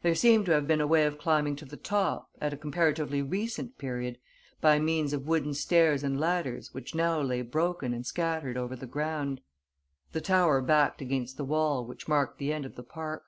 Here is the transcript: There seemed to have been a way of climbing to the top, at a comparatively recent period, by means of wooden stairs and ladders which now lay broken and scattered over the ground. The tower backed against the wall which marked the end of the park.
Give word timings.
There 0.00 0.14
seemed 0.14 0.46
to 0.46 0.52
have 0.52 0.66
been 0.66 0.80
a 0.80 0.86
way 0.86 1.04
of 1.04 1.18
climbing 1.18 1.56
to 1.56 1.66
the 1.66 1.76
top, 1.76 2.30
at 2.40 2.54
a 2.54 2.56
comparatively 2.56 3.20
recent 3.20 3.76
period, 3.76 4.18
by 4.62 4.78
means 4.78 5.12
of 5.12 5.26
wooden 5.26 5.52
stairs 5.52 6.02
and 6.02 6.18
ladders 6.18 6.72
which 6.72 6.94
now 6.94 7.20
lay 7.20 7.42
broken 7.42 7.92
and 7.92 8.06
scattered 8.06 8.56
over 8.56 8.76
the 8.76 8.86
ground. 8.86 9.42
The 10.12 10.22
tower 10.22 10.62
backed 10.62 11.02
against 11.02 11.36
the 11.36 11.44
wall 11.44 11.84
which 11.84 12.08
marked 12.08 12.38
the 12.38 12.50
end 12.50 12.64
of 12.64 12.76
the 12.76 12.82
park. 12.82 13.24